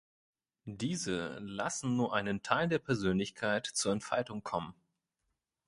[0.65, 4.73] Diese lassen nur einen Teil der Persönlichkeit zur Entfaltung kommen.